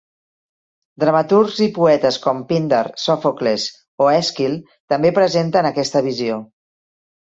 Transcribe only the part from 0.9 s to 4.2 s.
Dramaturgs i poetes com Píndar, Sòfocles o